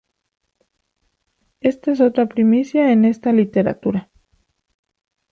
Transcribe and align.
Esta 1.59 1.91
es 1.91 2.01
otra 2.01 2.25
"primicia" 2.25 2.91
en 2.91 3.05
esta 3.05 3.31
literatura. 3.31 4.09